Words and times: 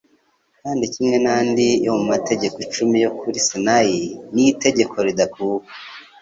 kandi 0.61 0.83
kimwe 0.93 1.15
n’andi 1.23 1.67
yo 1.85 1.91
mu 1.97 2.03
mategeko 2.13 2.57
icumi 2.65 2.95
yo 3.05 3.11
kuri 3.19 3.37
Sinai, 3.47 3.97
ni 4.33 4.43
itegeko 4.51 4.95
ridakuka. 5.07 5.69